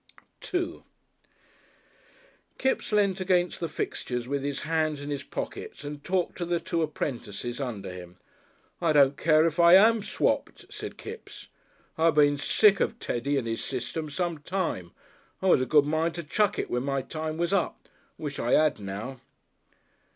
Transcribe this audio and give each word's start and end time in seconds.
§2 0.41 0.81
Kipps 2.57 2.91
leant 2.91 3.21
against 3.21 3.59
the 3.59 3.69
fixtures 3.69 4.27
with 4.27 4.41
his 4.41 4.61
hands 4.61 4.99
in 4.99 5.11
his 5.11 5.21
pockets 5.21 5.83
and 5.83 6.03
talked 6.03 6.35
to 6.39 6.43
the 6.45 6.59
two 6.59 6.81
apprentices 6.81 7.61
under 7.61 7.91
him. 7.91 8.17
"I 8.81 8.93
don't 8.93 9.15
care 9.15 9.45
if 9.45 9.59
I 9.59 9.75
am 9.75 10.01
swapped," 10.01 10.65
said 10.73 10.97
Kipps. 10.97 11.49
"I 11.99 12.09
been 12.09 12.39
sick 12.39 12.79
of 12.79 12.97
Teddy 12.97 13.37
and 13.37 13.45
his 13.47 13.63
System 13.63 14.09
some 14.09 14.39
time. 14.39 14.89
I 15.39 15.45
was 15.45 15.61
a 15.61 15.67
good 15.67 15.85
mind 15.85 16.15
to 16.15 16.23
chuck 16.23 16.57
it 16.57 16.71
when 16.71 16.81
my 16.81 17.03
time 17.03 17.37
was 17.37 17.53
up. 17.53 17.87
Wish 18.17 18.39
I 18.39 18.55
'ad 18.55 18.79
now." 18.79 19.21